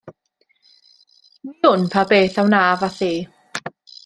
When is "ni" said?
1.43-1.53